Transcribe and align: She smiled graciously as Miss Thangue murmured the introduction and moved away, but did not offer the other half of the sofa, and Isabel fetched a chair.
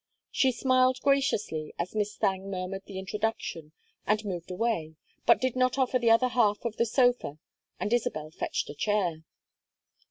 She 0.31 0.51
smiled 0.51 0.99
graciously 1.03 1.75
as 1.77 1.93
Miss 1.93 2.15
Thangue 2.17 2.49
murmured 2.49 2.85
the 2.87 2.97
introduction 2.97 3.71
and 4.07 4.25
moved 4.25 4.49
away, 4.49 4.95
but 5.27 5.39
did 5.39 5.55
not 5.55 5.77
offer 5.77 5.99
the 5.99 6.09
other 6.09 6.29
half 6.29 6.65
of 6.65 6.77
the 6.77 6.87
sofa, 6.87 7.37
and 7.79 7.93
Isabel 7.93 8.31
fetched 8.31 8.67
a 8.71 8.73
chair. 8.73 9.21